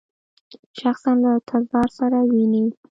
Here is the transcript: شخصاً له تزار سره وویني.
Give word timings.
شخصاً 0.81 1.11
له 1.23 1.31
تزار 1.49 1.89
سره 1.97 2.17
وویني. 2.23 2.63